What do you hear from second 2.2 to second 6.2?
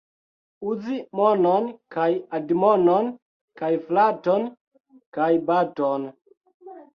admonon kaj flaton kaj baton.